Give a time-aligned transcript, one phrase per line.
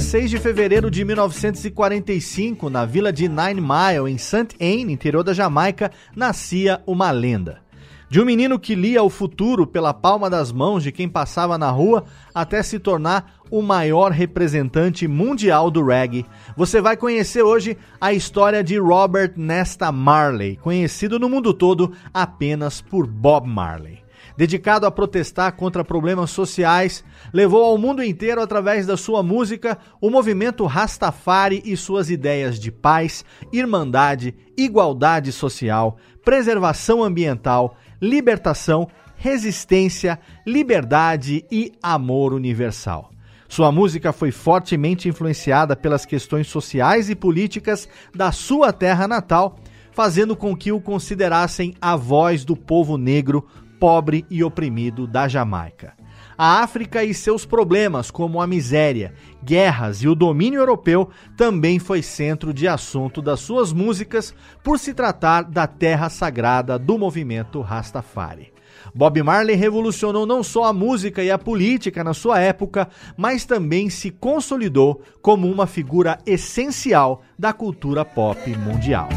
[0.00, 4.56] Dia 6 de fevereiro de 1945, na vila de Nine Mile, em St.
[4.58, 7.60] Anne, interior da Jamaica, nascia uma lenda.
[8.08, 11.70] De um menino que lia o futuro pela palma das mãos de quem passava na
[11.70, 16.24] rua até se tornar o maior representante mundial do reggae.
[16.56, 22.80] Você vai conhecer hoje a história de Robert Nesta Marley, conhecido no mundo todo apenas
[22.80, 24.02] por Bob Marley
[24.40, 30.10] dedicado a protestar contra problemas sociais, levou ao mundo inteiro, através da sua música, o
[30.10, 41.44] movimento Rastafari e suas ideias de paz, irmandade, igualdade social, preservação ambiental, libertação, resistência, liberdade
[41.50, 43.10] e amor universal.
[43.48, 49.58] Sua música foi fortemente influenciada pelas questões sociais e políticas da sua terra natal,
[49.90, 53.46] fazendo com que o considerassem a voz do povo negro
[53.80, 55.99] pobre e oprimido da Jamaica.
[56.42, 59.12] A África e seus problemas, como a miséria,
[59.44, 64.34] guerras e o domínio europeu, também foi centro de assunto das suas músicas,
[64.64, 68.54] por se tratar da terra sagrada do movimento Rastafari.
[68.94, 73.90] Bob Marley revolucionou não só a música e a política na sua época, mas também
[73.90, 79.10] se consolidou como uma figura essencial da cultura pop mundial.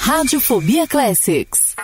[0.00, 1.74] Radiofobia Classics.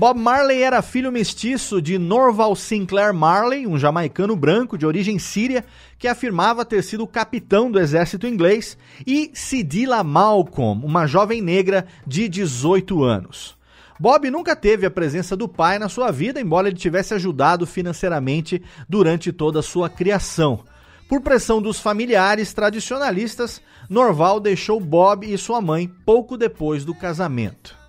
[0.00, 5.62] Bob Marley era filho mestiço de Norval Sinclair Marley, um jamaicano branco de origem síria
[5.98, 12.30] que afirmava ter sido capitão do exército inglês, e Sidila Malcolm, uma jovem negra de
[12.30, 13.54] 18 anos.
[13.98, 18.62] Bob nunca teve a presença do pai na sua vida, embora ele tivesse ajudado financeiramente
[18.88, 20.64] durante toda a sua criação.
[21.10, 27.79] Por pressão dos familiares tradicionalistas, Norval deixou Bob e sua mãe pouco depois do casamento.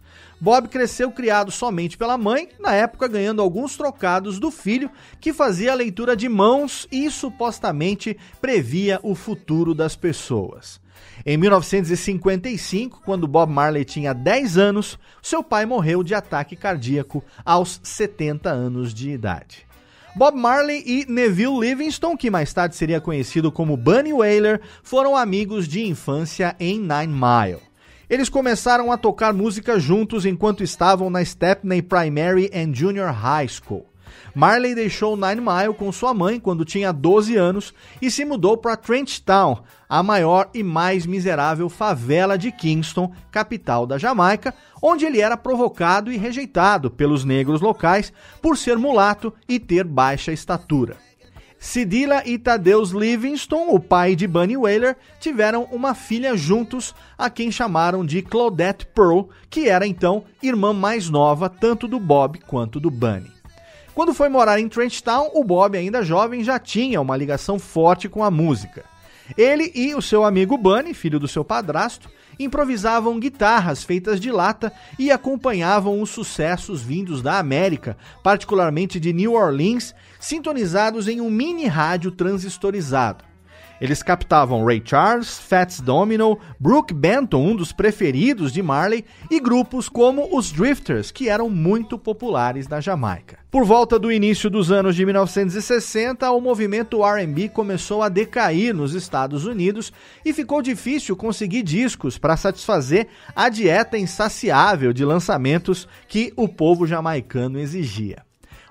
[0.41, 4.89] Bob cresceu criado somente pela mãe, na época ganhando alguns trocados do filho,
[5.19, 10.81] que fazia a leitura de mãos e supostamente previa o futuro das pessoas.
[11.23, 17.79] Em 1955, quando Bob Marley tinha 10 anos, seu pai morreu de ataque cardíaco aos
[17.83, 19.67] 70 anos de idade.
[20.15, 25.67] Bob Marley e Neville Livingston, que mais tarde seria conhecido como Bunny Wailer, foram amigos
[25.67, 27.70] de infância em Nine Mile.
[28.11, 33.85] Eles começaram a tocar música juntos enquanto estavam na Stepney Primary and Junior High School.
[34.35, 38.75] Marley deixou Nine Mile com sua mãe quando tinha 12 anos e se mudou para
[38.75, 45.37] Trenchtown, a maior e mais miserável favela de Kingston, capital da Jamaica, onde ele era
[45.37, 50.97] provocado e rejeitado pelos negros locais por ser mulato e ter baixa estatura.
[51.63, 57.51] Sidila e Tadeus Livingston, o pai de Bunny Wailer, tiveram uma filha juntos, a quem
[57.51, 62.89] chamaram de Claudette Pearl, que era então irmã mais nova tanto do Bob quanto do
[62.89, 63.31] Bunny.
[63.93, 68.23] Quando foi morar em Trenchtown, o Bob, ainda jovem, já tinha uma ligação forte com
[68.23, 68.83] a música.
[69.37, 74.73] Ele e o seu amigo Bunny, filho do seu padrasto, improvisavam guitarras feitas de lata
[74.97, 81.65] e acompanhavam os sucessos vindos da América, particularmente de New Orleans, sintonizados em um mini
[81.65, 83.25] rádio transistorizado.
[83.81, 89.89] Eles captavam Ray Charles, Fats Domino, Brooke Benton, um dos preferidos de Marley, e grupos
[89.89, 93.39] como os Drifters, que eram muito populares na Jamaica.
[93.49, 98.93] Por volta do início dos anos de 1960, o movimento R&B começou a decair nos
[98.93, 99.91] Estados Unidos
[100.23, 106.85] e ficou difícil conseguir discos para satisfazer a dieta insaciável de lançamentos que o povo
[106.85, 108.23] jamaicano exigia.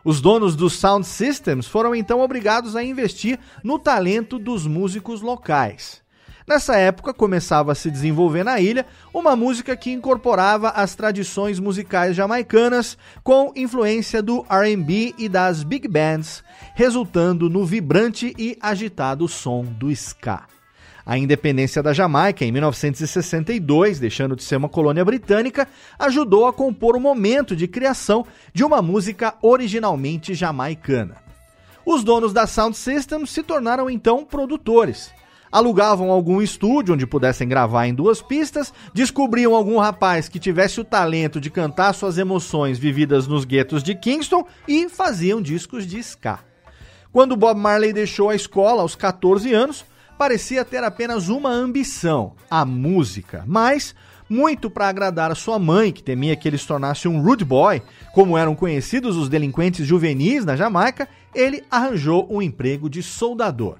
[0.04, 6.02] Os donos dos Sound Systems foram então obrigados a investir no talento dos músicos locais.
[6.49, 12.16] Nessa época começava a se desenvolver na ilha uma música que incorporava as tradições musicais
[12.16, 16.42] jamaicanas com influência do R&B e das big bands,
[16.75, 20.59] resultando no vibrante e agitado som do ska
[21.10, 25.66] a independência da Jamaica em 1962, deixando de ser uma colônia britânica,
[25.98, 28.24] ajudou a compor o momento de criação
[28.54, 31.16] de uma música originalmente jamaicana.
[31.84, 35.10] Os donos da Sound System se tornaram então produtores.
[35.50, 40.84] Alugavam algum estúdio onde pudessem gravar em duas pistas, descobriam algum rapaz que tivesse o
[40.84, 46.38] talento de cantar suas emoções vividas nos guetos de Kingston e faziam discos de ska.
[47.12, 49.89] Quando Bob Marley deixou a escola aos 14 anos,
[50.20, 53.94] parecia ter apenas uma ambição, a música, mas
[54.28, 57.80] muito para agradar a sua mãe, que temia que ele se tornasse um rude boy,
[58.12, 63.76] como eram conhecidos os delinquentes juvenis na Jamaica, ele arranjou um emprego de soldador.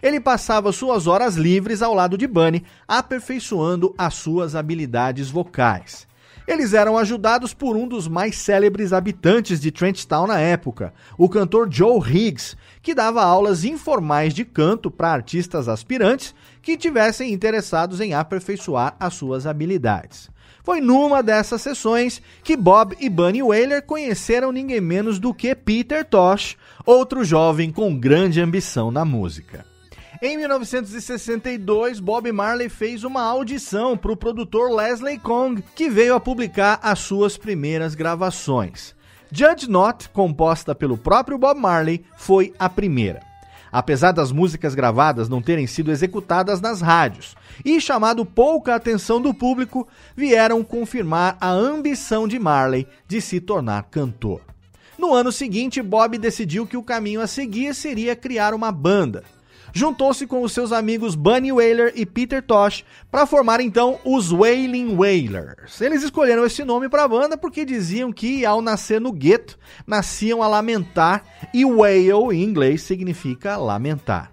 [0.00, 6.06] Ele passava suas horas livres ao lado de Bunny, aperfeiçoando as suas habilidades vocais.
[6.46, 11.68] Eles eram ajudados por um dos mais célebres habitantes de Trenchtown na época, o cantor
[11.70, 18.14] Joe Higgs, que dava aulas informais de canto para artistas aspirantes que tivessem interessados em
[18.14, 20.30] aperfeiçoar as suas habilidades.
[20.64, 26.04] Foi numa dessas sessões que Bob e Bunny Wailer conheceram ninguém menos do que Peter
[26.04, 26.56] Tosh,
[26.86, 29.71] outro jovem com grande ambição na música.
[30.24, 36.20] Em 1962, Bob Marley fez uma audição para o produtor Leslie Kong, que veio a
[36.20, 38.94] publicar as suas primeiras gravações.
[39.32, 43.20] Judge Not, composta pelo próprio Bob Marley, foi a primeira.
[43.72, 49.34] Apesar das músicas gravadas não terem sido executadas nas rádios e chamado pouca atenção do
[49.34, 54.40] público, vieram confirmar a ambição de Marley de se tornar cantor.
[54.96, 59.24] No ano seguinte, Bob decidiu que o caminho a seguir seria criar uma banda
[59.72, 64.96] juntou-se com os seus amigos Bunny Wailer e Peter Tosh para formar então os Wailing
[64.96, 65.80] Wailers.
[65.80, 70.42] Eles escolheram esse nome para a banda porque diziam que ao nascer no gueto, nasciam
[70.42, 74.32] a lamentar e wail em inglês significa lamentar.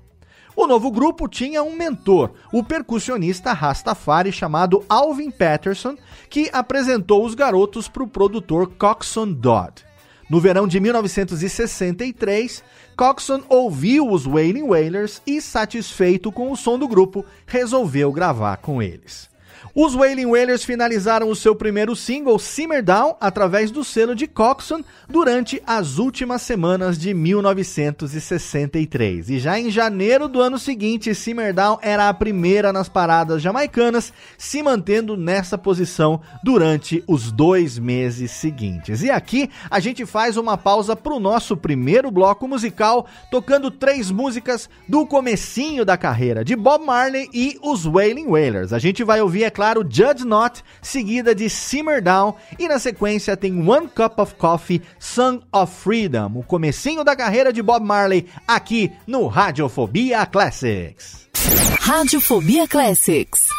[0.55, 5.95] O novo grupo tinha um mentor, o percussionista Rastafari chamado Alvin Patterson,
[6.29, 9.85] que apresentou os garotos para o produtor Coxon Dodd.
[10.29, 12.63] No verão de 1963,
[12.99, 18.81] Coxon ouviu os Wailing Wailers e, satisfeito com o som do grupo, resolveu gravar com
[18.81, 19.28] eles.
[19.81, 24.83] Os Wailing Wailers finalizaram o seu primeiro single, Simmer Down, através do selo de Coxon,
[25.07, 29.29] durante as últimas semanas de 1963.
[29.29, 34.11] E já em janeiro do ano seguinte, Simmer Down era a primeira nas paradas jamaicanas,
[34.37, 39.01] se mantendo nessa posição durante os dois meses seguintes.
[39.01, 44.11] E aqui a gente faz uma pausa para o nosso primeiro bloco musical, tocando três
[44.11, 48.73] músicas do comecinho da carreira de Bob Marley e os Wailing Wailers.
[48.73, 52.79] A gente vai ouvir, é claro, claro, Judge Not, seguida de Simmer Down e na
[52.79, 57.85] sequência tem One Cup of Coffee, Song of Freedom, o comecinho da carreira de Bob
[57.85, 61.27] Marley aqui no Radiofobia Classics.
[61.81, 63.58] Radiofobia Classics.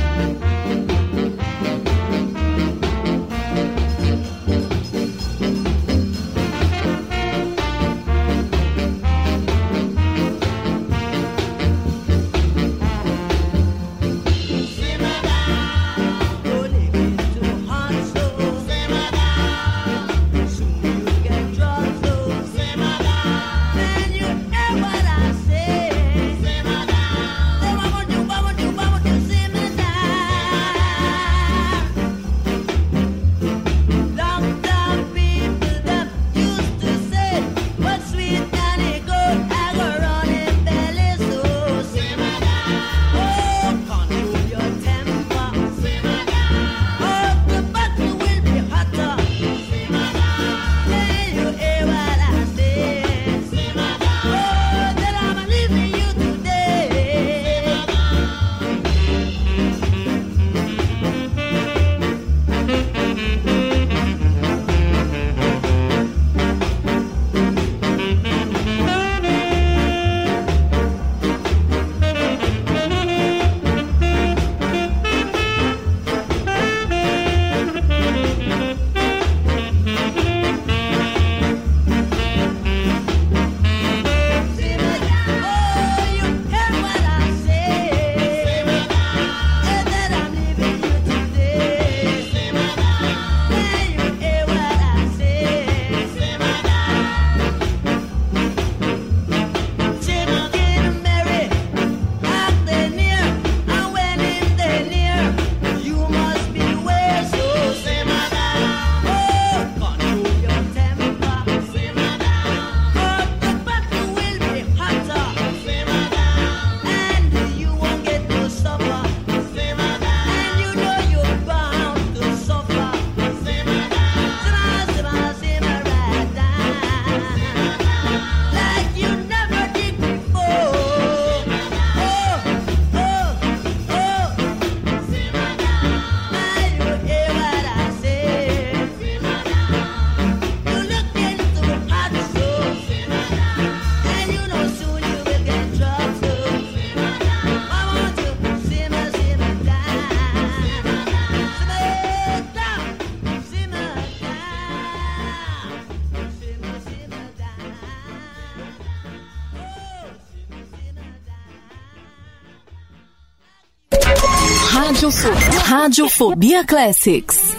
[165.01, 167.50] Radiofobia, Radiofobia Classics.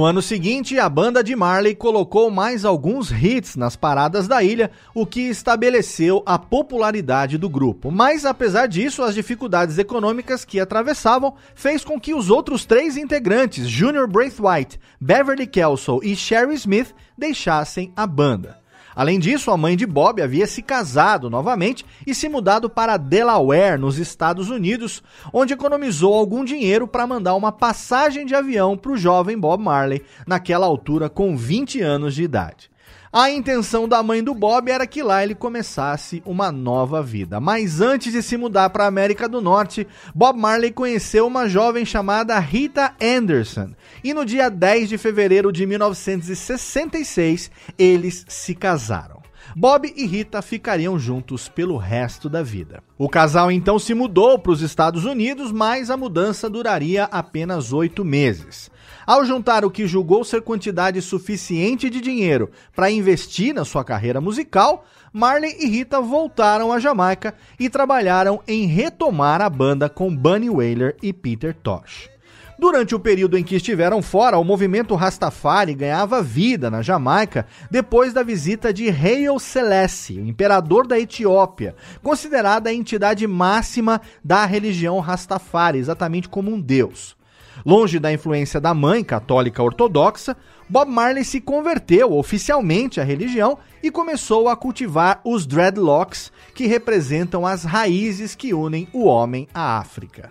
[0.00, 4.70] No ano seguinte, a banda de Marley colocou mais alguns hits nas paradas da ilha,
[4.94, 7.90] o que estabeleceu a popularidade do grupo.
[7.90, 13.68] Mas apesar disso, as dificuldades econômicas que atravessavam fez com que os outros três integrantes,
[13.68, 18.59] Junior Braithwaite, Beverly Kelso e Sherry Smith, deixassem a banda.
[18.94, 23.78] Além disso, a mãe de Bob havia se casado novamente e se mudado para Delaware,
[23.78, 28.96] nos Estados Unidos, onde economizou algum dinheiro para mandar uma passagem de avião para o
[28.96, 32.70] jovem Bob Marley, naquela altura com 20 anos de idade.
[33.12, 37.40] A intenção da mãe do Bob era que lá ele começasse uma nova vida.
[37.40, 41.84] Mas antes de se mudar para a América do Norte, Bob Marley conheceu uma jovem
[41.84, 43.70] chamada Rita Anderson.
[44.04, 49.20] E no dia 10 de fevereiro de 1966, eles se casaram.
[49.56, 52.80] Bob e Rita ficariam juntos pelo resto da vida.
[52.96, 58.04] O casal então se mudou para os Estados Unidos, mas a mudança duraria apenas oito
[58.04, 58.70] meses.
[59.10, 64.20] Ao juntar o que julgou ser quantidade suficiente de dinheiro para investir na sua carreira
[64.20, 70.48] musical, Marley e Rita voltaram à Jamaica e trabalharam em retomar a banda com Bunny
[70.48, 72.08] Wailer e Peter Tosh.
[72.56, 78.12] Durante o período em que estiveram fora, o movimento Rastafari ganhava vida na Jamaica depois
[78.12, 85.00] da visita de Haile Selassie, o imperador da Etiópia, considerada a entidade máxima da religião
[85.00, 87.18] Rastafari, exatamente como um deus.
[87.64, 90.36] Longe da influência da mãe católica ortodoxa,
[90.68, 97.46] Bob Marley se converteu oficialmente à religião e começou a cultivar os dreadlocks, que representam
[97.46, 100.30] as raízes que unem o homem à África.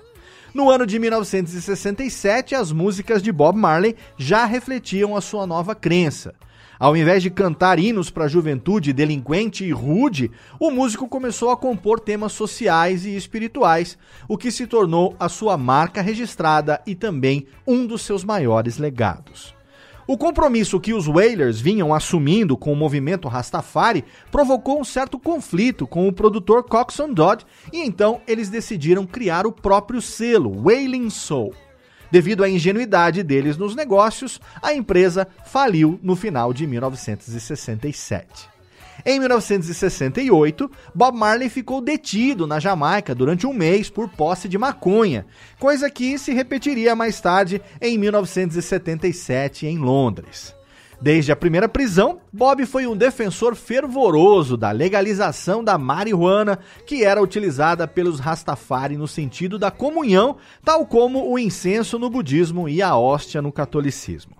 [0.54, 6.34] No ano de 1967, as músicas de Bob Marley já refletiam a sua nova crença.
[6.80, 11.58] Ao invés de cantar hinos para a juventude delinquente e rude, o músico começou a
[11.58, 13.98] compor temas sociais e espirituais,
[14.30, 19.54] o que se tornou a sua marca registrada e também um dos seus maiores legados.
[20.08, 25.86] O compromisso que os Wailers vinham assumindo com o movimento Rastafari provocou um certo conflito
[25.86, 31.54] com o produtor Coxon Dodd e então eles decidiram criar o próprio selo, Wailing Soul.
[32.12, 38.50] Devido à ingenuidade deles nos negócios, a empresa faliu no final de 1967.
[39.06, 45.26] Em 1968, Bob Marley ficou detido na Jamaica durante um mês por posse de maconha,
[45.58, 50.59] coisa que se repetiria mais tarde em 1977 em Londres.
[51.02, 57.22] Desde a primeira prisão, Bob foi um defensor fervoroso da legalização da marihuana, que era
[57.22, 62.98] utilizada pelos Rastafari no sentido da comunhão, tal como o incenso no budismo e a
[62.98, 64.36] hóstia no catolicismo.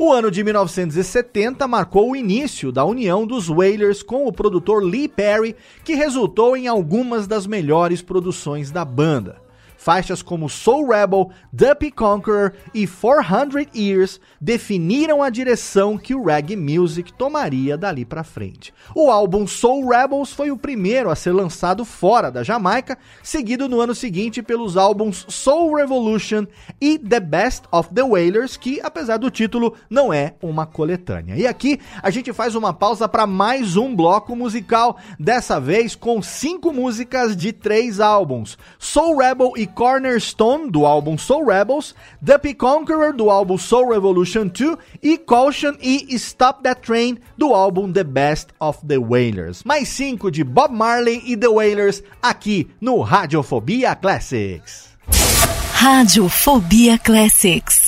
[0.00, 5.08] O ano de 1970 marcou o início da união dos Wailers com o produtor Lee
[5.08, 9.47] Perry, que resultou em algumas das melhores produções da banda.
[9.78, 16.56] Faixas como Soul Rebel, Duppy Conqueror e 400 Years definiram a direção que o reggae
[16.56, 18.74] music tomaria dali para frente.
[18.92, 23.80] O álbum Soul Rebels foi o primeiro a ser lançado fora da Jamaica, seguido no
[23.80, 26.44] ano seguinte pelos álbuns Soul Revolution
[26.80, 31.36] e The Best of the Wailers, que apesar do título não é uma coletânea.
[31.36, 36.20] E aqui a gente faz uma pausa para mais um bloco musical, dessa vez com
[36.20, 43.12] cinco músicas de três álbuns: Soul Rebel e Cornerstone, do álbum Soul Rebels, Duppy Conqueror,
[43.12, 48.48] do álbum Soul Revolution 2, e Caution e Stop That Train, do álbum The Best
[48.58, 49.62] of the Wailers.
[49.64, 54.88] Mais cinco de Bob Marley e The Wailers, aqui no Radiofobia Classics.
[55.74, 57.87] Radiofobia Classics.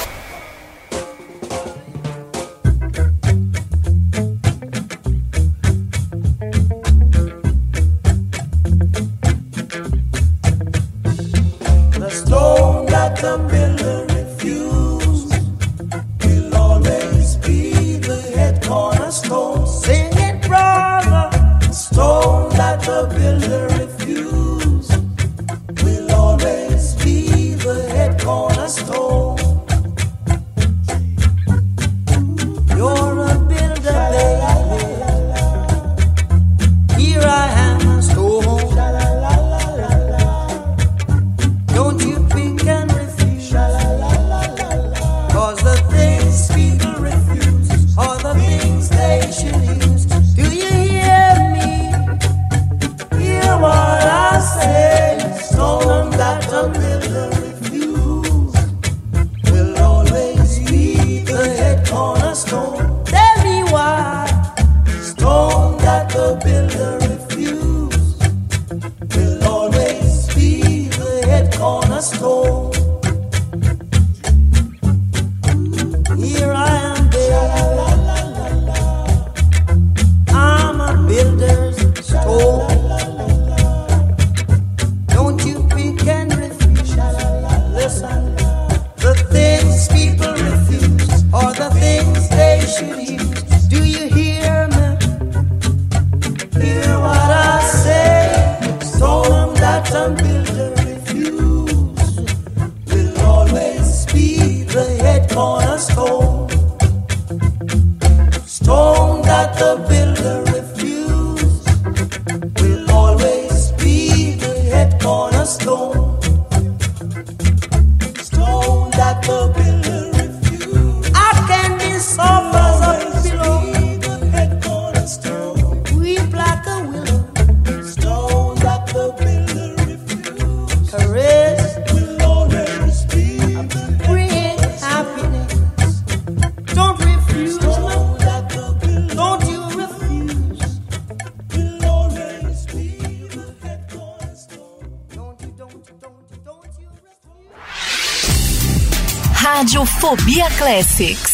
[150.61, 151.30] Classics.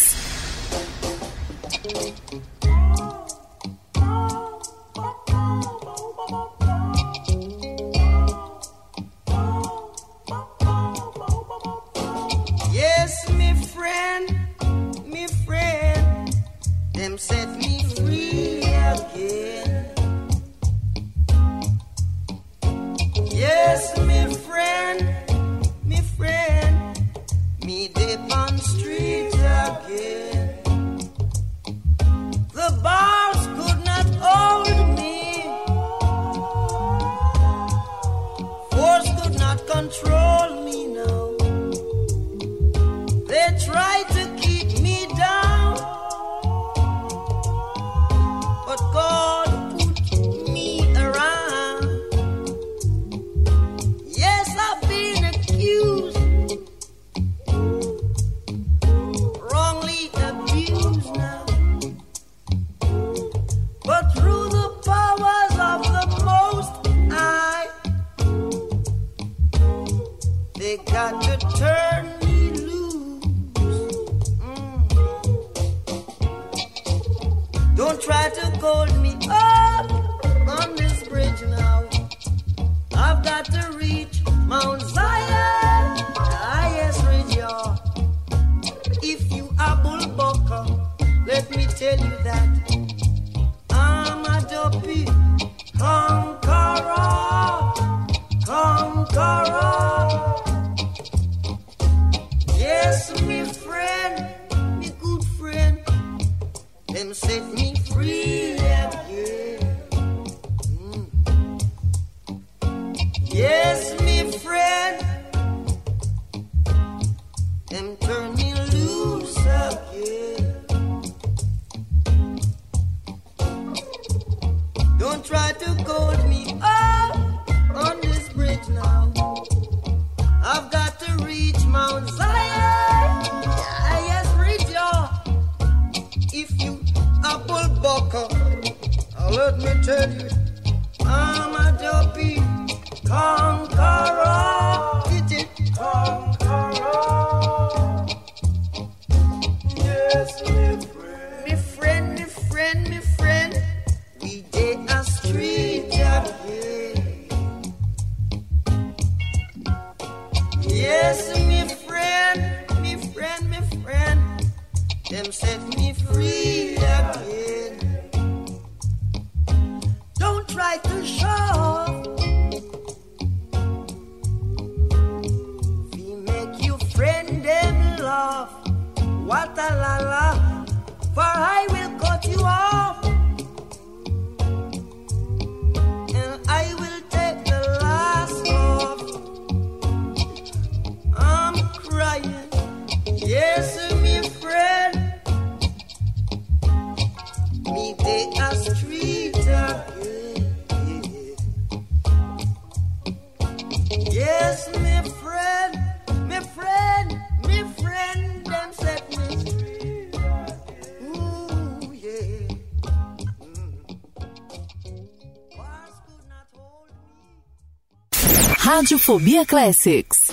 [219.07, 220.26] Radiofobia Classics.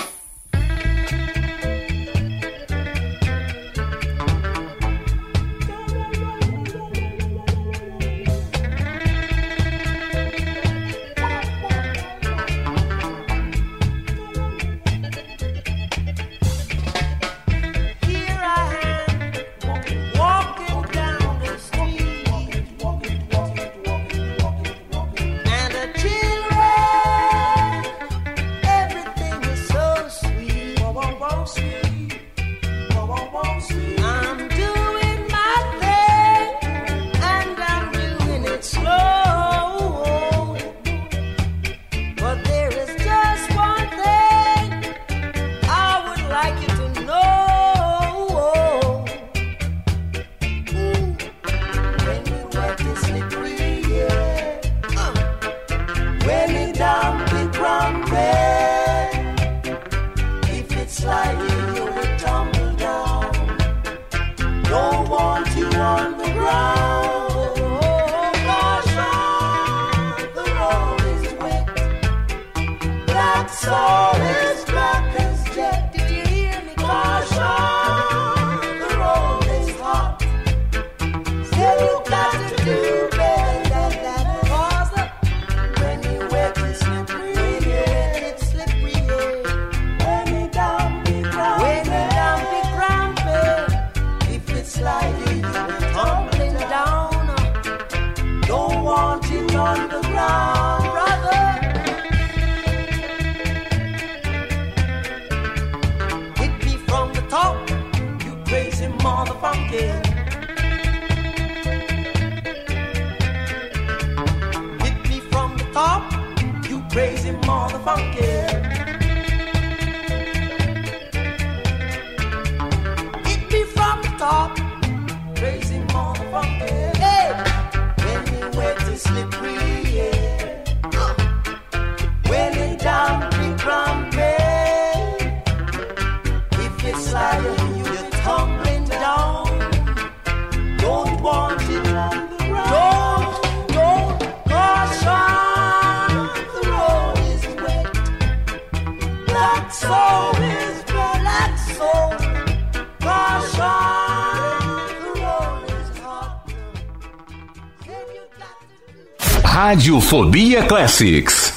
[160.04, 161.53] Radiofobia Classics.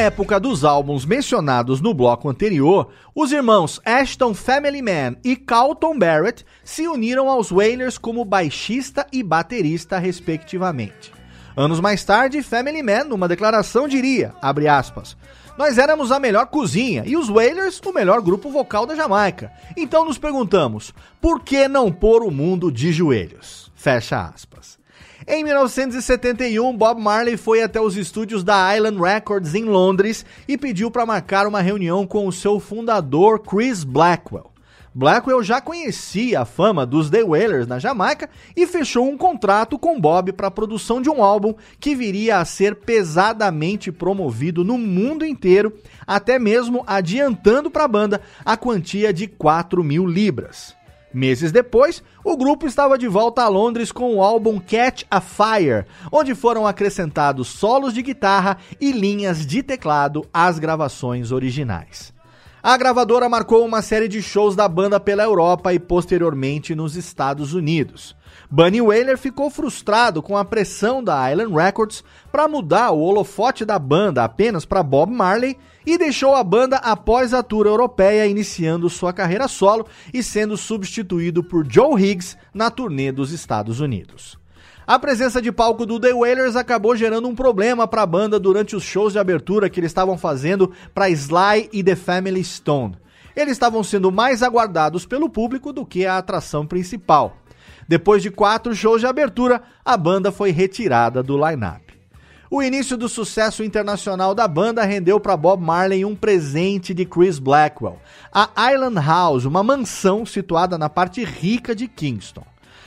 [0.00, 6.44] Época dos álbuns mencionados no bloco anterior, os irmãos Ashton Family Man e Carlton Barrett
[6.64, 11.12] se uniram aos Wailers como baixista e baterista, respectivamente.
[11.54, 15.18] Anos mais tarde, Family Man, numa declaração, diria, aspas,
[15.58, 19.52] nós éramos a melhor cozinha e os Wailers o melhor grupo vocal da Jamaica.
[19.76, 23.70] Então nos perguntamos, por que não pôr o mundo de joelhos?
[23.74, 24.79] Fecha aspas.
[25.32, 30.90] Em 1971, Bob Marley foi até os estúdios da Island Records em Londres e pediu
[30.90, 34.50] para marcar uma reunião com o seu fundador, Chris Blackwell.
[34.92, 40.00] Blackwell já conhecia a fama dos The Wailers na Jamaica e fechou um contrato com
[40.00, 45.24] Bob para a produção de um álbum que viria a ser pesadamente promovido no mundo
[45.24, 45.72] inteiro,
[46.04, 50.79] até mesmo adiantando para a banda a quantia de 4 mil libras.
[51.12, 55.84] Meses depois, o grupo estava de volta a Londres com o álbum Catch a Fire,
[56.12, 62.12] onde foram acrescentados solos de guitarra e linhas de teclado às gravações originais.
[62.62, 67.54] A gravadora marcou uma série de shows da banda pela Europa e posteriormente nos Estados
[67.54, 68.14] Unidos.
[68.52, 73.78] Bunny Wailer ficou frustrado com a pressão da Island Records para mudar o holofote da
[73.78, 79.12] banda apenas para Bob Marley e deixou a banda após a tour europeia, iniciando sua
[79.12, 84.36] carreira solo e sendo substituído por Joe Higgs na turnê dos Estados Unidos.
[84.84, 88.74] A presença de palco do The Wailers acabou gerando um problema para a banda durante
[88.74, 92.96] os shows de abertura que eles estavam fazendo para Sly e The Family Stone.
[93.36, 97.39] Eles estavam sendo mais aguardados pelo público do que a atração principal.
[97.90, 101.92] Depois de quatro shows de abertura, a banda foi retirada do line-up.
[102.48, 107.40] O início do sucesso internacional da banda rendeu para Bob Marley um presente de Chris
[107.40, 107.98] Blackwell,
[108.32, 112.44] a Island House, uma mansão situada na parte rica de Kingston.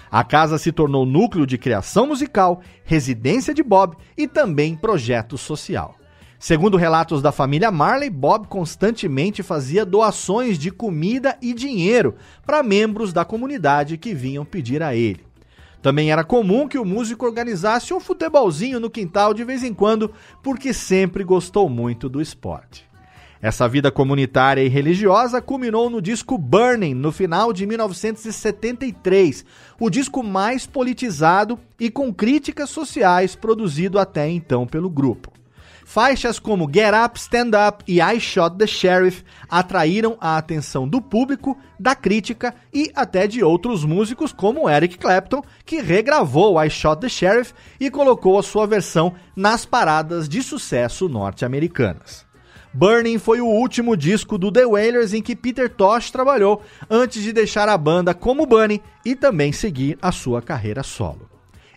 [0.10, 5.98] A casa se tornou núcleo de criação musical, residência de Bob e também projeto social.
[6.44, 12.16] Segundo relatos da família Marley, Bob constantemente fazia doações de comida e dinheiro
[12.46, 15.26] para membros da comunidade que vinham pedir a ele.
[15.82, 20.12] Também era comum que o músico organizasse um futebolzinho no quintal de vez em quando,
[20.44, 22.86] porque sempre gostou muito do esporte.
[23.42, 29.46] Essa vida comunitária e religiosa culminou no disco Burning, no final de 1973,
[29.80, 35.32] o disco mais politizado e com críticas sociais produzido até então pelo grupo.
[35.86, 41.02] Faixas como Get Up, Stand Up e I Shot the Sheriff atraíram a atenção do
[41.02, 47.02] público, da crítica e até de outros músicos como Eric Clapton, que regravou I Shot
[47.02, 52.26] the Sheriff e colocou a sua versão nas paradas de sucesso norte-americanas.
[52.74, 57.32] Burning foi o último disco do The Wailers em que Peter Tosh trabalhou antes de
[57.32, 61.33] deixar a banda como Bunny e também seguir a sua carreira solo.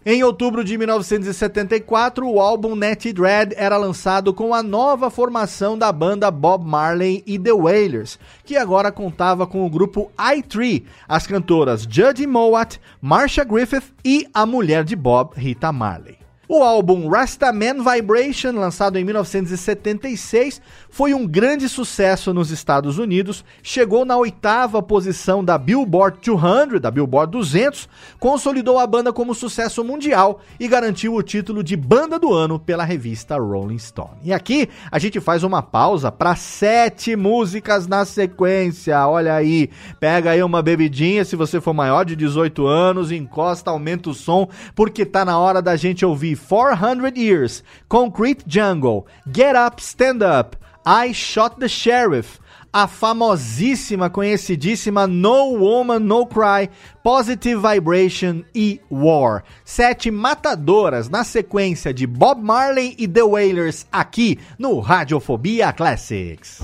[0.09, 5.91] Em outubro de 1974, o álbum Natty Dread era lançado com a nova formação da
[5.91, 11.89] banda Bob Marley e The Wailers, que agora contava com o grupo I3, as cantoras
[11.91, 16.26] Judy Mowat, Marsha Griffith e a mulher de Bob, Rita Marley.
[16.49, 24.05] O álbum Rastaman Vibration, lançado em 1976, foi um grande sucesso nos Estados Unidos, chegou
[24.05, 27.89] na oitava posição da Billboard 200, da Billboard 200,
[28.21, 32.85] consolidou a banda como sucesso mundial e garantiu o título de Banda do Ano pela
[32.85, 34.21] revista Rolling Stone.
[34.23, 39.05] E aqui a gente faz uma pausa para sete músicas na sequência.
[39.09, 39.69] Olha aí,
[39.99, 44.49] pega aí uma bebidinha se você for maior de 18 anos, encosta, aumenta o som,
[44.77, 50.57] porque tá na hora da gente ouvir 400 Years, Concrete Jungle, Get Up, Stand Up,
[50.85, 52.39] I Shot the Sheriff,
[52.73, 56.69] a famosíssima, conhecidíssima No Woman No Cry,
[57.03, 59.43] Positive Vibration e War.
[59.65, 66.61] Sete matadoras na sequência de Bob Marley e The Wailers aqui no Radiofobia Classics.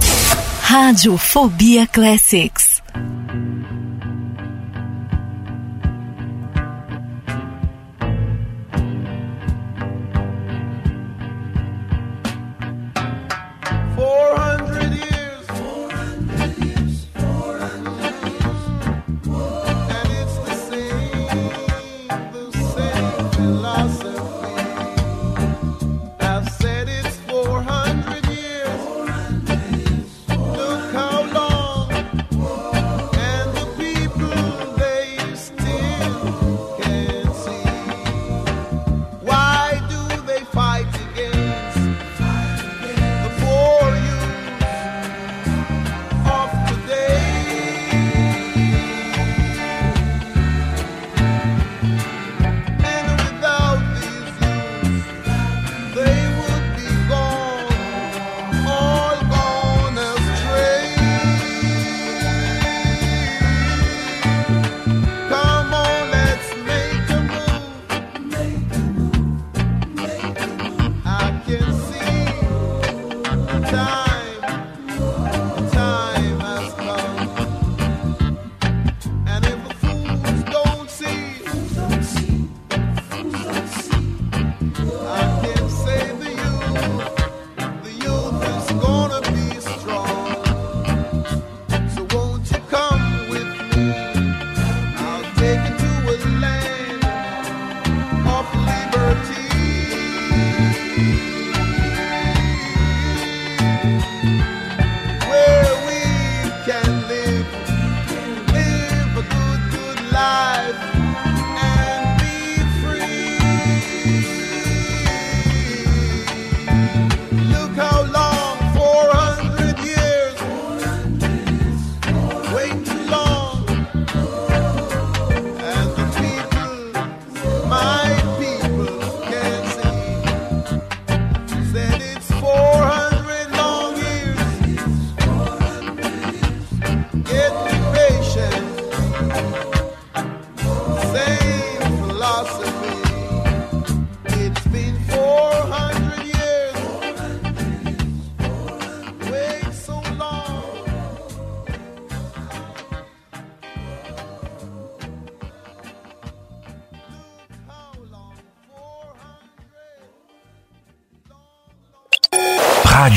[0.62, 2.83] Radiofobia Classics.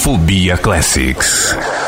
[0.00, 1.79] Radiofobia Classics.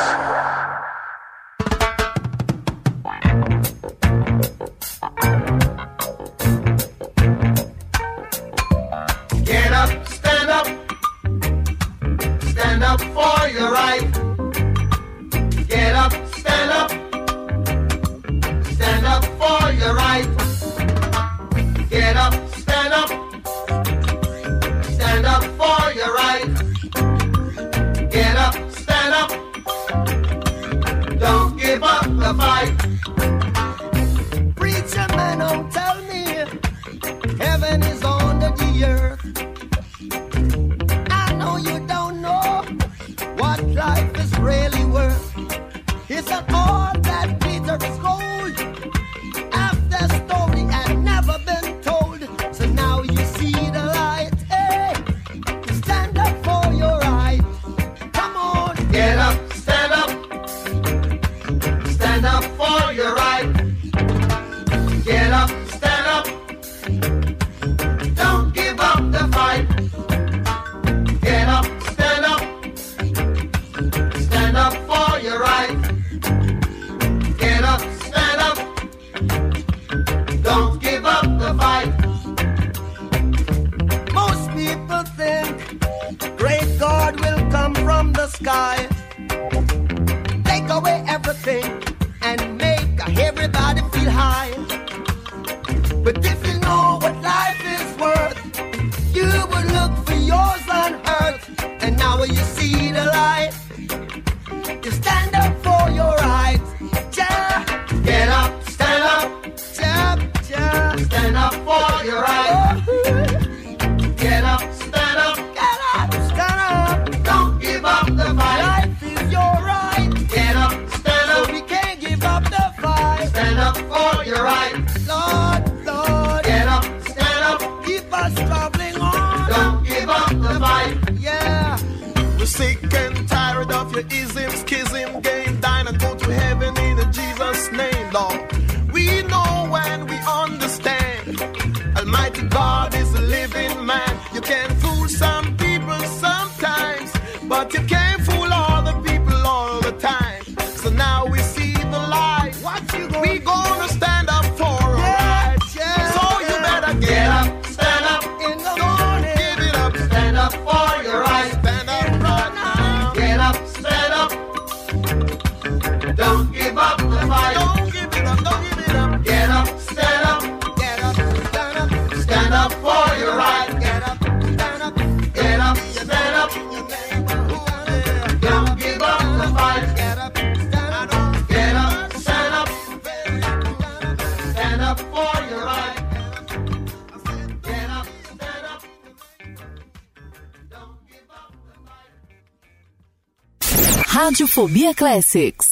[194.53, 195.72] Radiofobia Classics.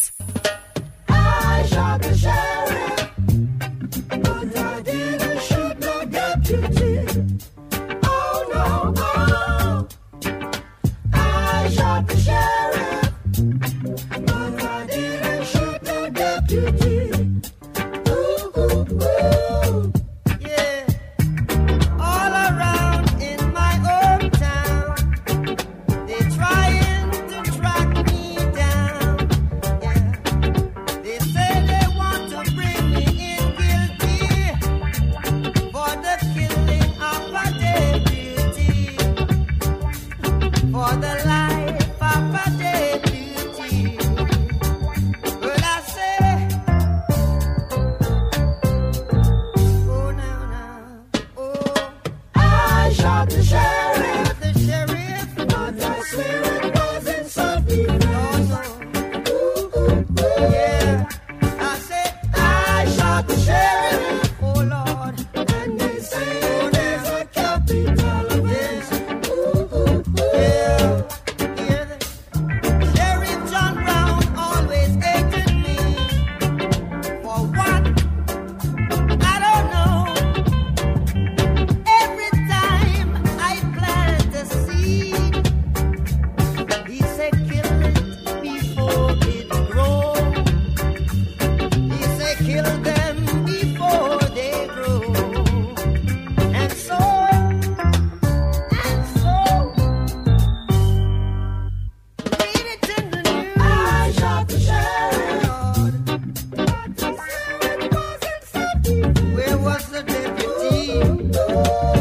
[111.32, 111.99] Thank you.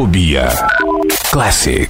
[0.00, 0.48] Radiofobia
[1.30, 1.89] Classics.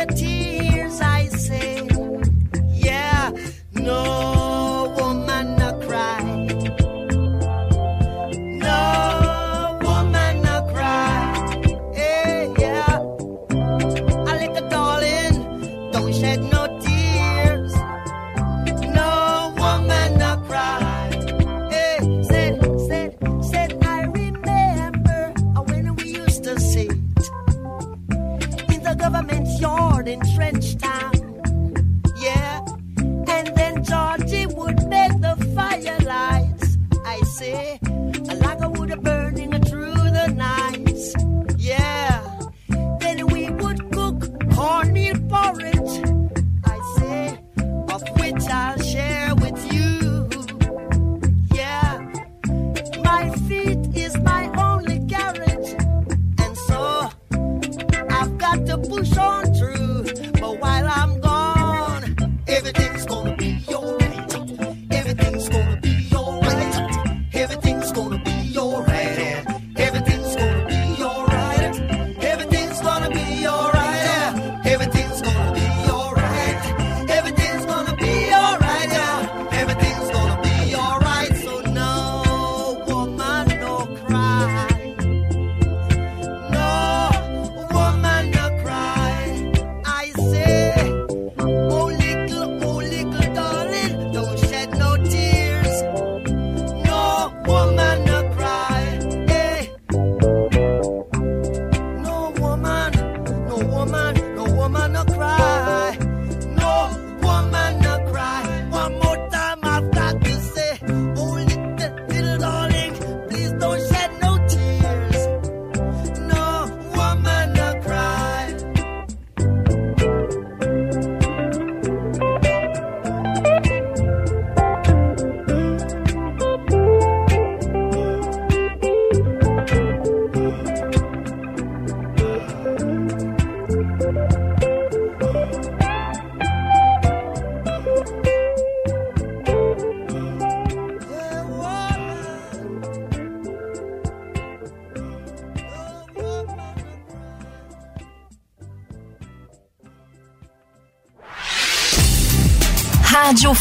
[0.00, 0.39] Your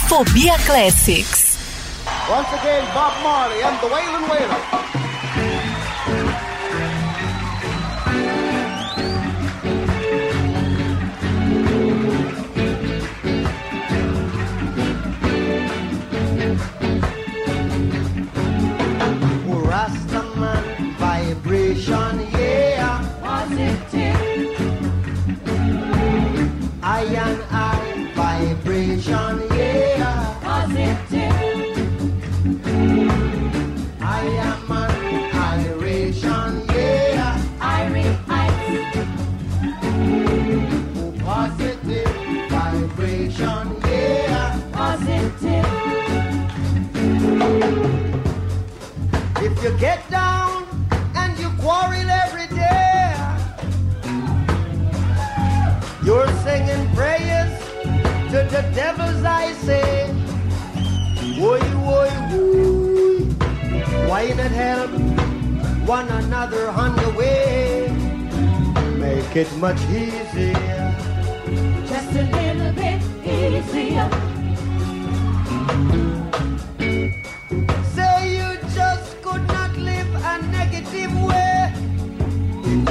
[0.09, 1.53] Fobia Classics.
[2.27, 4.58] Once again, Bob Marley and the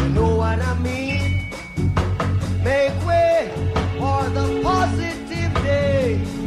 [0.06, 1.50] Know what I mean?
[2.64, 3.50] Make way
[3.98, 6.37] for the positive day.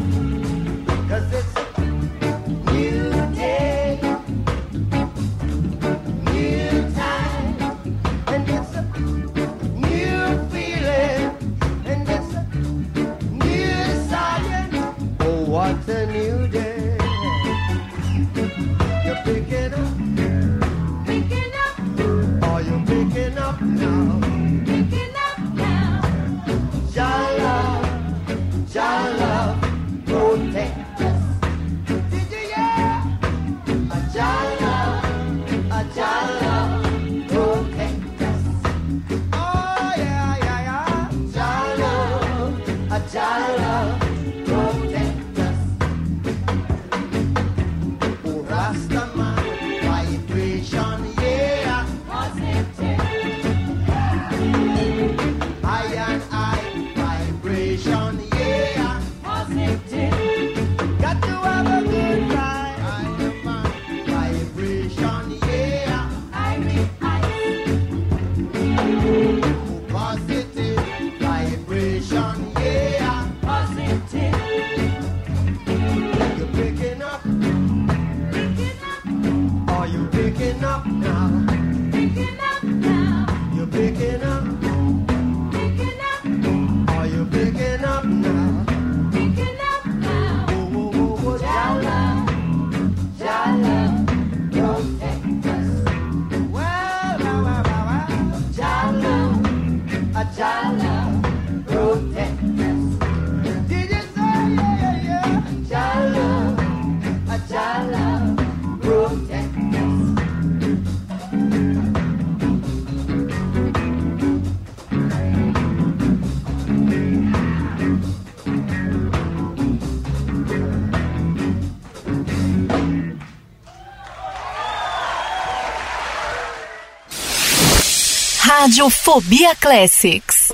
[128.72, 130.54] Rádio Fobia Classics.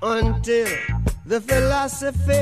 [0.00, 0.66] Until
[1.26, 2.33] the philosophy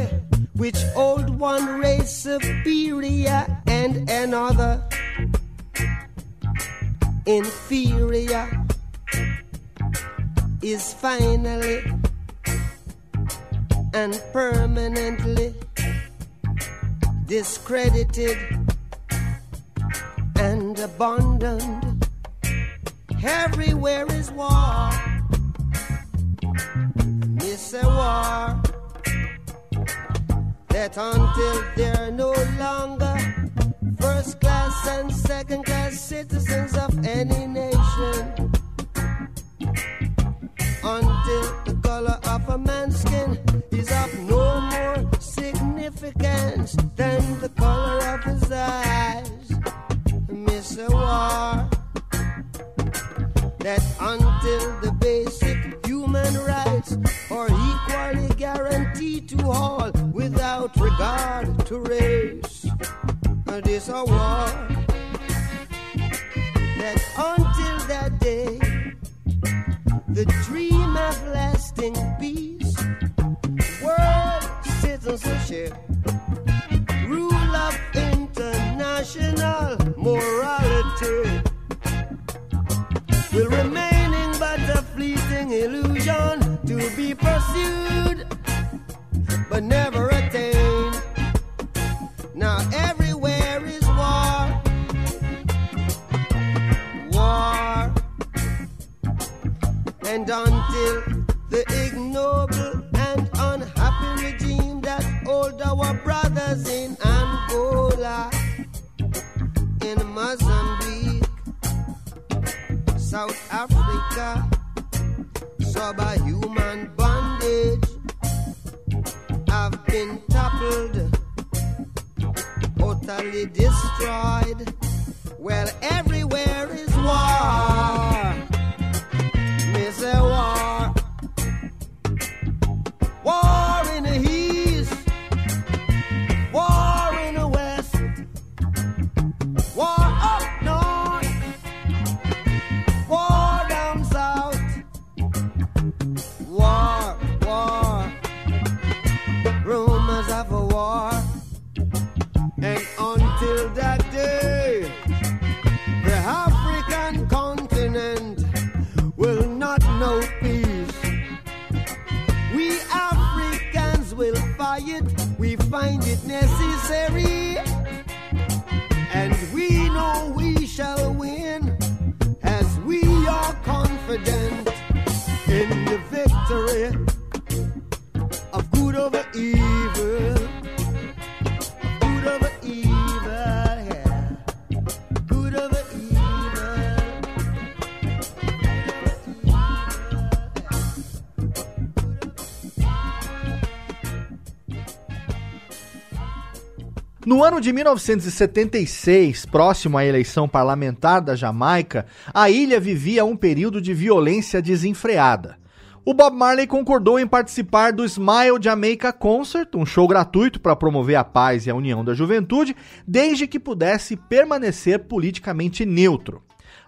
[197.33, 202.05] No ano de 1976, próximo à eleição parlamentar da Jamaica,
[202.35, 205.57] a ilha vivia um período de violência desenfreada.
[206.05, 211.17] O Bob Marley concordou em participar do Smile Jamaica Concert, um show gratuito para promover
[211.17, 212.77] a paz e a união da juventude,
[213.09, 216.43] desde que pudesse permanecer politicamente neutro.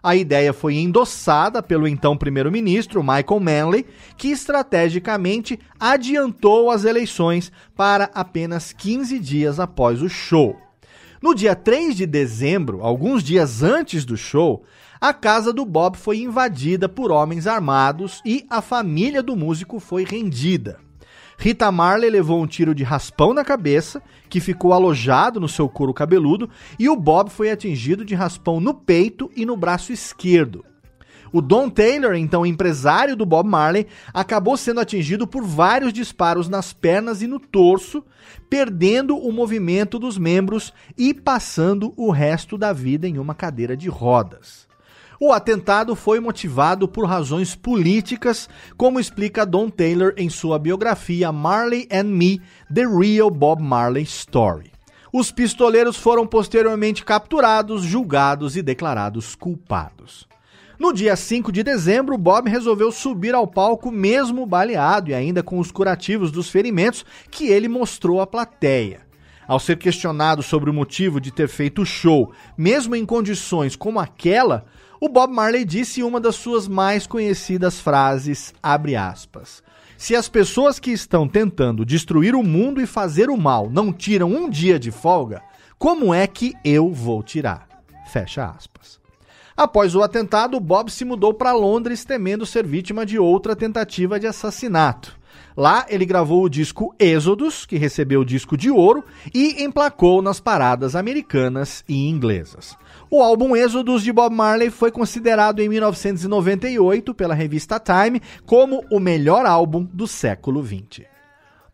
[0.05, 3.87] A ideia foi endossada pelo então primeiro-ministro Michael Manley,
[4.19, 10.59] que estrategicamente adiantou as eleições para apenas 15 dias após o show.
[11.23, 14.63] No dia 3 de dezembro, alguns dias antes do show,
[15.01, 20.05] a casa do Bob foi invadida por homens armados e a família do músico foi
[20.05, 20.79] rendida.
[21.37, 25.93] Rita Marley levou um tiro de raspão na cabeça, que ficou alojado no seu couro
[25.93, 26.49] cabeludo,
[26.79, 30.65] e o Bob foi atingido de raspão no peito e no braço esquerdo.
[31.33, 36.73] O Don Taylor, então empresário do Bob Marley, acabou sendo atingido por vários disparos nas
[36.73, 38.05] pernas e no torso,
[38.49, 43.89] perdendo o movimento dos membros e passando o resto da vida em uma cadeira de
[43.89, 44.69] rodas.
[45.21, 51.87] O atentado foi motivado por razões políticas, como explica Don Taylor em sua biografia Marley
[51.91, 52.41] and Me:
[52.73, 54.73] The Real Bob Marley Story.
[55.13, 60.27] Os pistoleiros foram posteriormente capturados, julgados e declarados culpados.
[60.77, 65.61] No dia 5 de dezembro, Bob resolveu subir ao palco mesmo baleado e ainda com
[65.61, 69.03] os curativos dos ferimentos que ele mostrou à plateia.
[69.47, 74.01] Ao ser questionado sobre o motivo de ter feito o show, mesmo em condições como
[74.01, 74.67] aquela,
[75.05, 79.63] o Bob Marley disse uma das suas mais conhecidas frases, abre aspas,
[79.99, 84.33] se as pessoas que estão tentando destruir o mundo e fazer o mal não tiram
[84.33, 85.43] um dia de folga,
[85.79, 87.69] como é que eu vou tirar?
[88.11, 88.99] Fecha aspas.
[89.55, 94.27] Após o atentado, Bob se mudou para Londres temendo ser vítima de outra tentativa de
[94.27, 95.21] assassinato.
[95.55, 99.05] Lá ele gravou o disco Êxodos, que recebeu o disco de ouro
[99.35, 102.75] e emplacou nas paradas americanas e inglesas.
[103.17, 108.99] O álbum Êxodos de Bob Marley foi considerado em 1998 pela revista Time como o
[108.99, 111.07] melhor álbum do século XX.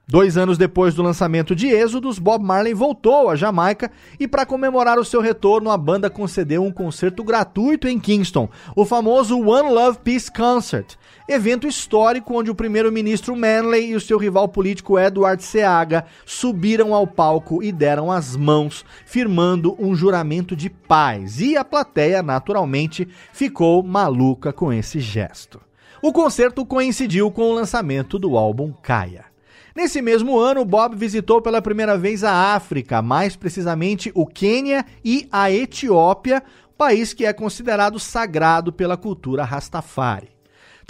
[0.06, 4.98] Dois anos depois do lançamento de Êxodos, Bob Marley voltou à Jamaica e, para comemorar
[4.98, 8.46] o seu retorno, a banda concedeu um concerto gratuito em Kingston,
[8.76, 10.96] o famoso One Love Peace Concert,
[11.32, 17.06] evento histórico onde o primeiro-ministro Manley e o seu rival político Edward Seaga subiram ao
[17.06, 21.40] palco e deram as mãos, firmando um juramento de paz.
[21.40, 25.60] E a plateia, naturalmente, ficou maluca com esse gesto.
[26.02, 29.26] O concerto coincidiu com o lançamento do álbum Kaya.
[29.72, 35.28] Nesse mesmo ano, Bob visitou pela primeira vez a África, mais precisamente o Quênia e
[35.30, 36.42] a Etiópia,
[36.76, 40.39] país que é considerado sagrado pela cultura Rastafari.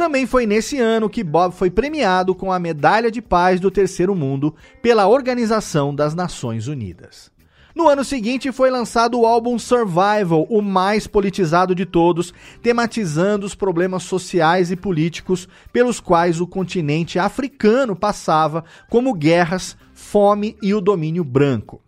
[0.01, 4.14] Também foi nesse ano que Bob foi premiado com a Medalha de Paz do Terceiro
[4.14, 7.31] Mundo pela Organização das Nações Unidas.
[7.74, 12.32] No ano seguinte foi lançado o álbum Survival, o mais politizado de todos,
[12.62, 20.56] tematizando os problemas sociais e políticos pelos quais o continente africano passava, como guerras, fome
[20.62, 21.78] e o domínio branco.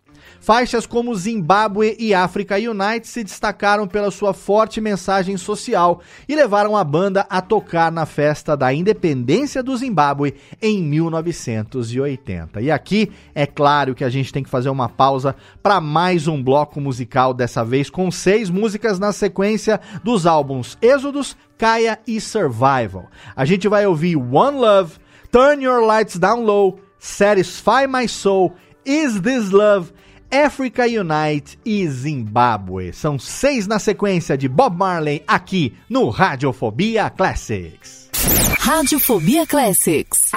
[0.43, 6.75] Faixas como Zimbábue e África Unite se destacaram pela sua forte mensagem social e levaram
[6.75, 12.59] a banda a tocar na festa da independência do Zimbábue em 1980.
[12.59, 16.43] E aqui é claro que a gente tem que fazer uma pausa para mais um
[16.43, 23.05] bloco musical, dessa vez com seis músicas na sequência dos álbuns Êxodos, Caia e Survival.
[23.33, 24.95] A gente vai ouvir One Love,
[25.31, 28.51] Turn Your Lights Down Low, Satisfy My Soul,
[28.85, 29.93] Is This Love,
[30.33, 32.91] Africa Unite e Zimbábue.
[32.91, 38.09] São seis na sequência de Bob Marley aqui no Radiofobia Classics.
[38.57, 40.31] Radiofobia Classics.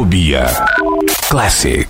[0.00, 0.64] Radiofobia
[1.28, 1.89] Classics.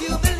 [0.00, 0.39] You believe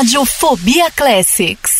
[0.00, 1.79] Radiofobia Classics.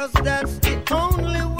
[0.00, 1.59] Cause that's the only way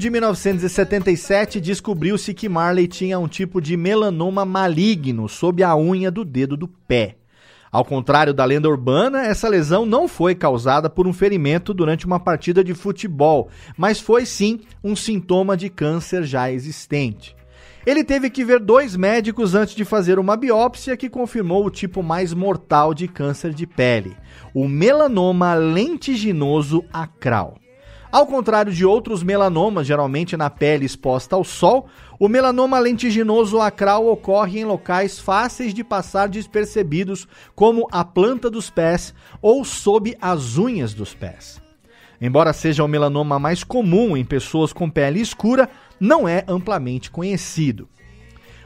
[0.00, 6.24] de 1977, descobriu-se que Marley tinha um tipo de melanoma maligno sob a unha do
[6.24, 7.18] dedo do pé.
[7.70, 12.18] Ao contrário da lenda urbana, essa lesão não foi causada por um ferimento durante uma
[12.18, 17.36] partida de futebol, mas foi sim um sintoma de câncer já existente.
[17.84, 22.02] Ele teve que ver dois médicos antes de fazer uma biópsia que confirmou o tipo
[22.02, 24.16] mais mortal de câncer de pele,
[24.54, 27.59] o melanoma lentiginoso acral.
[28.12, 31.86] Ao contrário de outros melanomas, geralmente na pele exposta ao sol,
[32.18, 38.68] o melanoma lentiginoso acral ocorre em locais fáceis de passar despercebidos, como a planta dos
[38.68, 41.62] pés ou sob as unhas dos pés.
[42.20, 45.70] Embora seja o melanoma mais comum em pessoas com pele escura,
[46.00, 47.88] não é amplamente conhecido.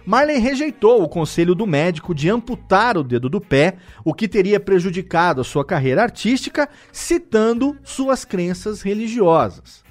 [0.06, 4.60] Marley rejeitou o conselho do médico de amputar o dedo do pé, o que teria
[4.60, 9.82] prejudicado a sua carreira artística, citando suas crenças religiosas.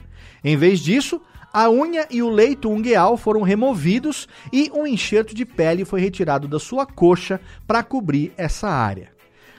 [0.44, 1.20] Em vez disso,
[1.52, 6.48] a unha e o leito ungueal foram removidos e um enxerto de pele foi retirado
[6.48, 9.12] da sua coxa para cobrir essa área.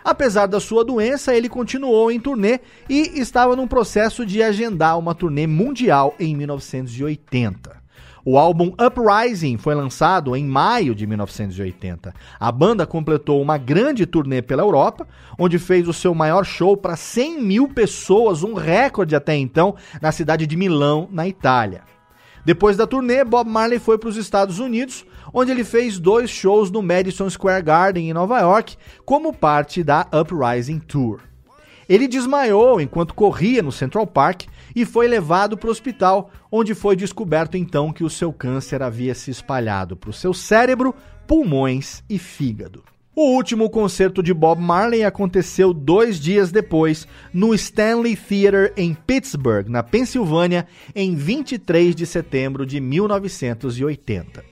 [0.05, 5.15] Apesar da sua doença, ele continuou em turnê e estava num processo de agendar uma
[5.15, 7.84] turnê mundial em 1980.
[8.27, 12.15] O álbum Uprising foi lançado em maio de 1980.
[12.41, 15.07] A banda completou uma grande turnê pela Europa,
[15.39, 20.11] onde fez o seu maior show para 100 mil pessoas, um recorde até então, na
[20.11, 21.83] cidade de Milão, na Itália.
[22.47, 26.71] Depois da turnê, Bob Marley foi para os Estados Unidos, onde ele fez dois shows
[26.71, 31.21] no Madison Square Garden, em Nova York, como parte da Uprising Tour.
[31.87, 34.45] Ele desmaiou enquanto corria no Central Park
[34.75, 39.15] e foi levado para o hospital, onde foi descoberto então que o seu câncer havia
[39.15, 40.95] se espalhado para o seu cérebro,
[41.27, 42.83] pulmões e fígado.
[43.17, 49.69] O último concerto de Bob Marley aconteceu dois dias depois, no Stanley Theater em Pittsburgh,
[49.69, 54.45] na Pensilvânia, em 23 de setembro de 1980.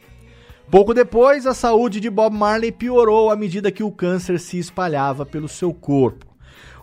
[0.70, 5.26] Pouco depois, a saúde de Bob Marley piorou à medida que o câncer se espalhava
[5.26, 6.24] pelo seu corpo.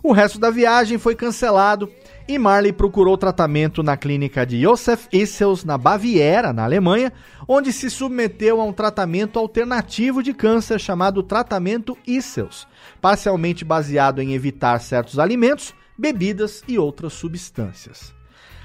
[0.03, 1.90] O resto da viagem foi cancelado
[2.30, 7.11] e Marley procurou tratamento na clínica de Josef Issels, na Baviera, na Alemanha,
[7.47, 12.68] onde se submeteu a um tratamento alternativo de câncer chamado tratamento Issels,
[13.01, 18.14] parcialmente baseado em evitar certos alimentos, bebidas e outras substâncias.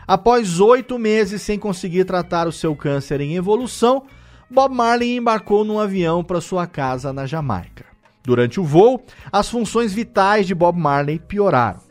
[0.06, 4.02] Após oito meses sem conseguir tratar o seu câncer em evolução,
[4.50, 7.86] Bob Marley embarcou num avião para sua casa na Jamaica.
[8.22, 11.83] Durante o voo, as funções vitais de Bob Marley pioraram.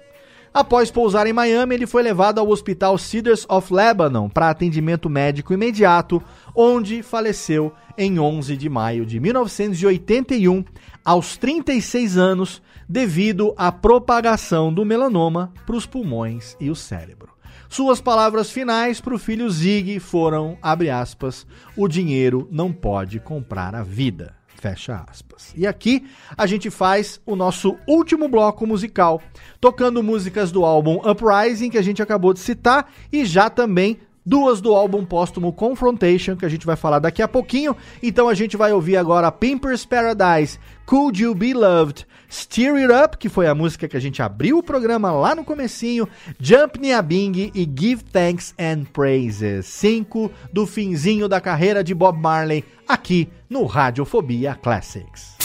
[0.53, 5.51] Após pousar em Miami, ele foi levado ao Hospital Cedars of Lebanon para atendimento médico
[5.51, 6.21] imediato,
[6.55, 10.63] onde faleceu em 11 de maio de 1981,
[11.03, 17.33] aos 36 anos, devido à propagação do melanoma para os pulmões e o cérebro.
[17.67, 23.81] Suas palavras finais para o filho Zig foram, aspas, o dinheiro não pode comprar a
[23.81, 24.35] vida.
[24.63, 25.51] Fecha aspas.
[25.57, 26.07] E aqui
[26.37, 29.21] a gente faz o nosso último bloco musical,
[29.59, 34.61] tocando músicas do álbum Uprising, que a gente acabou de citar, e já também duas
[34.61, 37.75] do álbum póstumo Confrontation, que a gente vai falar daqui a pouquinho.
[38.01, 43.17] Então a gente vai ouvir agora Pimpers Paradise, Could You Be Loved, Steer It Up,
[43.17, 46.07] que foi a música que a gente abriu o programa lá no comecinho,
[46.39, 49.65] Jump Niabing e Give Thanks and Praises.
[49.65, 55.35] Cinco do finzinho da carreira de Bob Marley, aqui no Radiofobia Classics.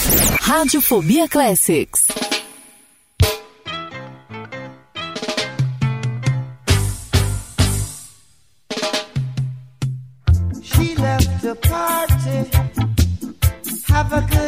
[0.47, 2.07] Radiofobia Classics.
[10.63, 12.39] She left the party,
[13.93, 14.48] have a good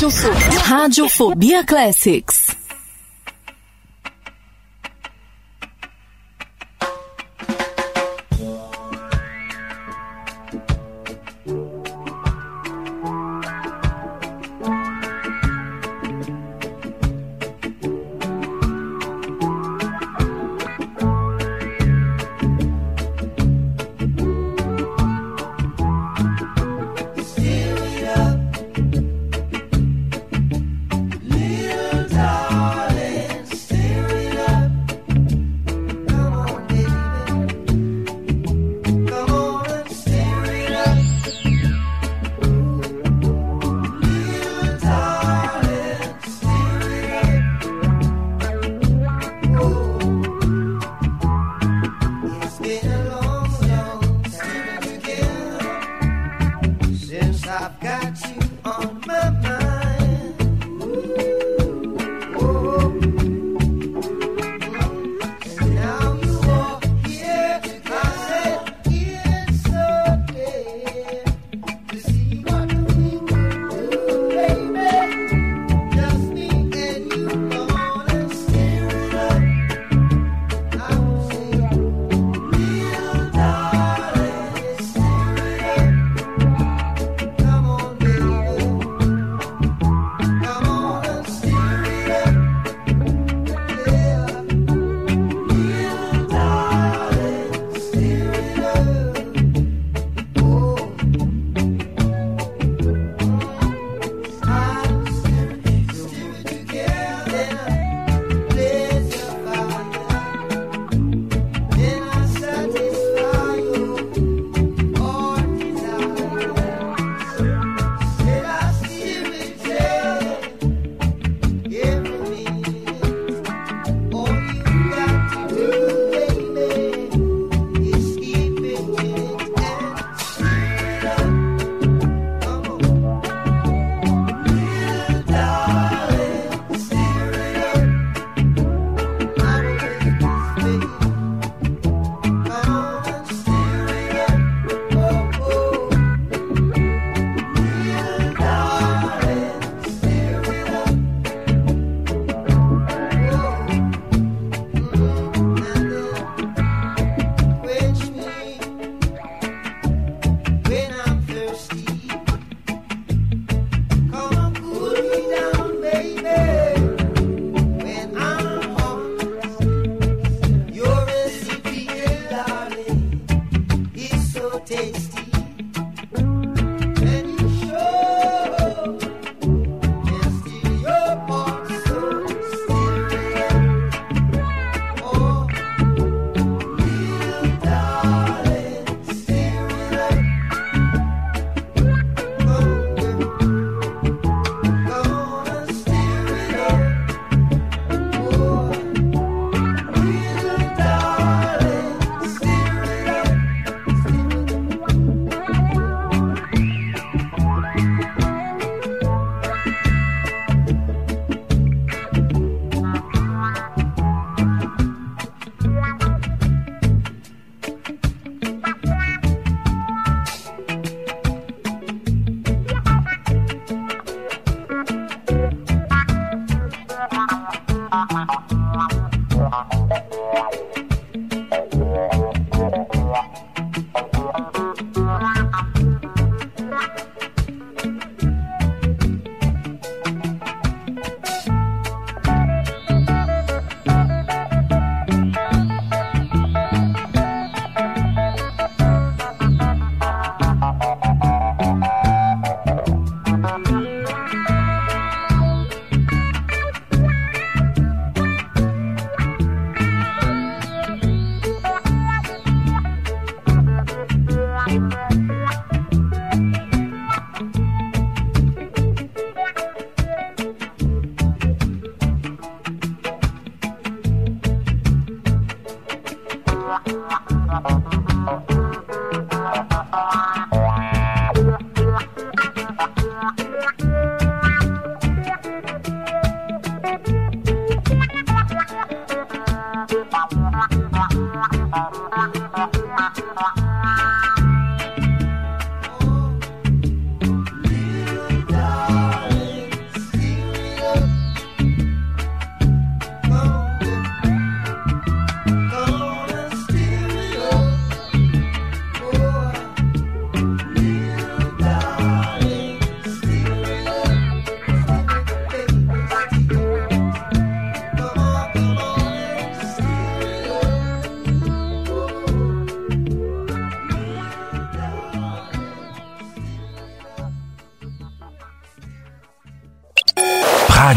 [0.00, 2.29] Radiofobia, Radiofobia Classics.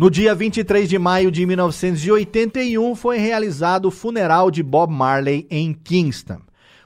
[0.00, 5.74] No dia 23 de maio de 1981 foi realizado o funeral de Bob Marley em
[5.74, 6.38] Kingston.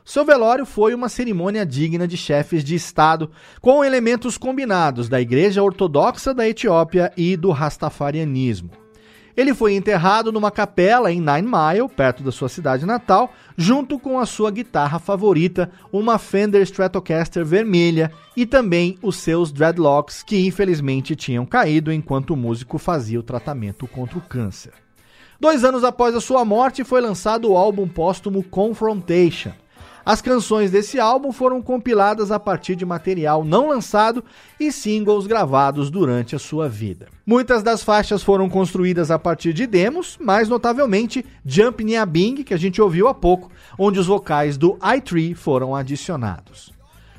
[0.05, 3.31] Seu velório foi uma cerimônia digna de chefes de Estado,
[3.61, 8.84] com elementos combinados da Igreja Ortodoxa da Etiópia e do Rastafarianismo.
[9.37, 14.19] Ele foi enterrado numa capela em Nine Mile, perto da sua cidade natal, junto com
[14.19, 21.17] a sua guitarra favorita, uma Fender Stratocaster vermelha, e também os seus dreadlocks, que infelizmente
[21.17, 24.73] tinham caído enquanto o músico fazia o tratamento contra o câncer.
[25.41, 29.53] Dois anos após a sua morte, foi lançado o álbum póstumo Confrontation.
[30.07, 34.23] As canções desse álbum foram compiladas a partir de material não lançado
[34.61, 37.09] e singles gravados durante a sua vida.
[37.25, 42.53] Muitas das faixas foram construídas a partir de demos, mais notavelmente Jump Nia Bing, que
[42.53, 46.75] a gente ouviu há pouco, onde os vocais do i3 foram adicionados.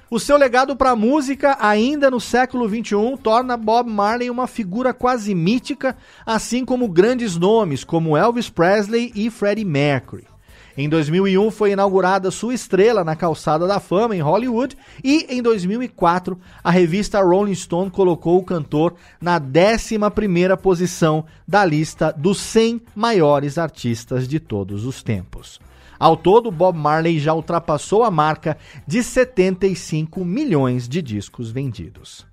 [0.07, 4.93] O seu legado para a música, ainda no século XXI, torna Bob Marley uma figura
[4.93, 10.34] quase mítica, assim como grandes nomes como Elvis Presley e Freddie Mercury.
[10.77, 16.37] Em 2001 foi inaugurada sua estrela na Calçada da Fama em Hollywood e em 2004
[16.61, 23.57] a revista Rolling Stone colocou o cantor na 11ª posição da lista dos 100 maiores
[23.57, 25.61] artistas de todos os tempos.
[25.97, 32.25] Ao todo, Bob Marley já ultrapassou a marca de 75 milhões de discos vendidos.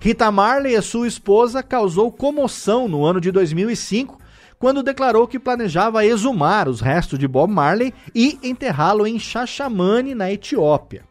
[0.00, 4.18] Rita Marley e sua esposa causou comoção no ano de 2005
[4.60, 10.30] quando declarou que planejava exumar os restos de Bob Marley e enterrá-lo em Xaxamani, na
[10.30, 11.02] Etiópia.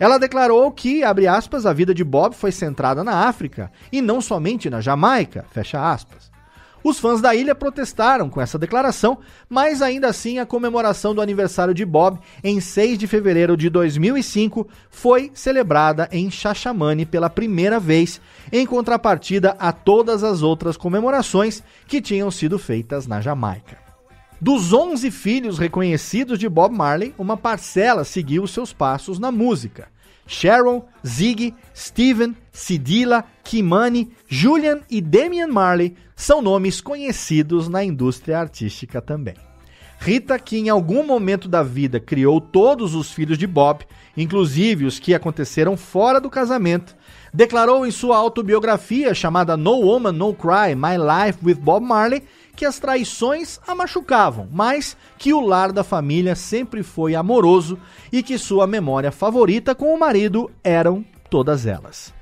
[0.00, 4.22] Ela declarou que, abre aspas, a vida de Bob foi centrada na África e não
[4.22, 6.27] somente na Jamaica, fecha aspas.
[6.82, 9.18] Os fãs da ilha protestaram com essa declaração,
[9.48, 14.66] mas ainda assim a comemoração do aniversário de Bob, em 6 de fevereiro de 2005,
[14.90, 18.20] foi celebrada em Xaxamani pela primeira vez,
[18.52, 23.78] em contrapartida a todas as outras comemorações que tinham sido feitas na Jamaica.
[24.40, 29.88] Dos 11 filhos reconhecidos de Bob Marley, uma parcela seguiu seus passos na música.
[30.28, 39.00] Sharon, Ziggy, Steven, Sidila, Kimani, Julian e Damian Marley são nomes conhecidos na indústria artística
[39.00, 39.34] também.
[39.98, 43.84] Rita, que em algum momento da vida criou todos os filhos de Bob,
[44.16, 46.94] inclusive os que aconteceram fora do casamento,
[47.34, 52.22] declarou em sua autobiografia chamada No Woman, No Cry: My Life with Bob Marley
[52.58, 57.78] que as traições a machucavam, mas que o lar da família sempre foi amoroso
[58.10, 62.12] e que sua memória favorita com o marido eram todas elas.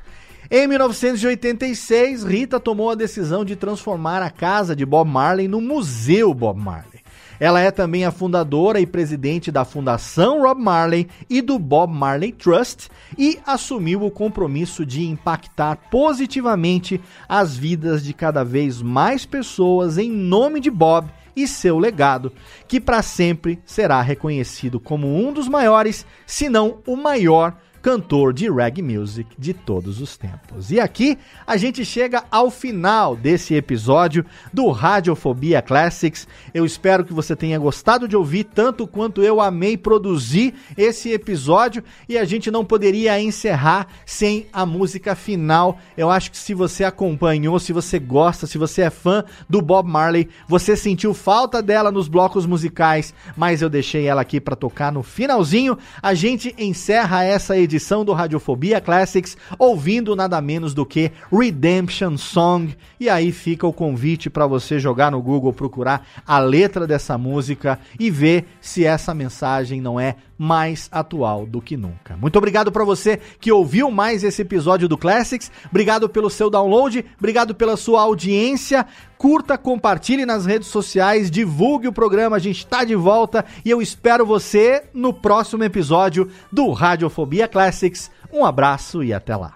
[0.50, 6.34] Em 1986, Rita tomou a decisão de transformar a casa de Bob Marley no Museu
[6.34, 6.95] Bob Marley.
[7.38, 12.32] Ela é também a fundadora e presidente da Fundação Rob Marley e do Bob Marley
[12.32, 19.98] Trust e assumiu o compromisso de impactar positivamente as vidas de cada vez mais pessoas
[19.98, 22.32] em nome de Bob e seu legado,
[22.66, 27.54] que para sempre será reconhecido como um dos maiores, se não o maior
[27.86, 30.72] cantor de reggae music de todos os tempos.
[30.72, 36.26] E aqui a gente chega ao final desse episódio do Radiofobia Classics.
[36.52, 41.80] Eu espero que você tenha gostado de ouvir tanto quanto eu amei produzir esse episódio
[42.08, 45.78] e a gente não poderia encerrar sem a música final.
[45.96, 49.88] Eu acho que se você acompanhou, se você gosta, se você é fã do Bob
[49.88, 54.90] Marley, você sentiu falta dela nos blocos musicais, mas eu deixei ela aqui para tocar
[54.90, 55.78] no finalzinho.
[56.02, 62.74] A gente encerra essa edição do Radiofobia Classics ouvindo nada menos do que Redemption Song.
[62.98, 67.78] E aí fica o convite para você jogar no Google, procurar a letra dessa música
[67.98, 72.16] e ver se essa mensagem não é mais atual do que nunca.
[72.16, 75.50] Muito obrigado para você que ouviu mais esse episódio do Classics.
[75.70, 78.86] Obrigado pelo seu download, obrigado pela sua audiência.
[79.16, 82.36] Curta, compartilhe nas redes sociais, divulgue o programa.
[82.36, 88.10] A gente está de volta e eu espero você no próximo episódio do Radiofobia Classics.
[88.32, 89.54] Um abraço e até lá.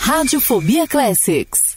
[0.00, 1.76] Radiofobia Classics.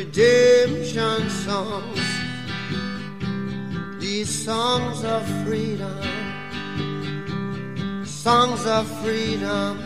[0.00, 2.00] redemption songs.
[4.00, 6.00] These songs of freedom,
[8.04, 9.78] songs of freedom.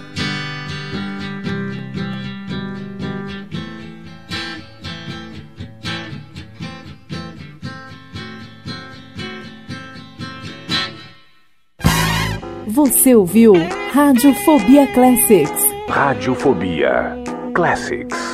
[12.69, 13.53] Você ouviu
[13.93, 15.63] Radiofobia Classics.
[15.89, 17.17] Radiofobia
[17.55, 18.34] Classics.